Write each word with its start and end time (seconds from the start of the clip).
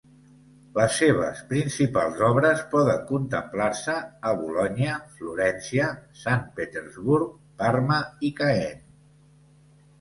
Les 0.77 0.93
seves 1.01 1.41
principals 1.51 2.23
obres 2.27 2.63
poden 2.71 3.03
contemplar-se 3.11 3.99
a 4.31 4.33
Bolonya, 4.41 4.97
Florència, 5.21 5.93
Sant 6.25 6.45
Petersburg, 6.59 7.39
Parma 7.63 8.03
i 8.31 8.37
Caen. 8.45 8.85